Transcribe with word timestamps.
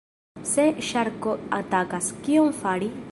Se 0.51 0.63
ŝarko 0.87 1.37
atakas, 1.59 2.09
kion 2.25 2.53
fari? 2.63 2.93